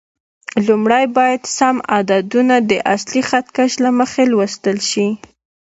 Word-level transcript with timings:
لومړی 0.67 1.05
باید 1.17 1.41
سم 1.57 1.75
عددونه 1.97 2.55
د 2.69 2.71
اصلي 2.95 3.21
خط 3.29 3.47
کش 3.57 3.71
له 3.83 3.89
مخې 3.99 4.23
لوستل 4.31 4.77
شي. 4.89 5.07